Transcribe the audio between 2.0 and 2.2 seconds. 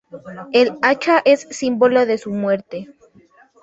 de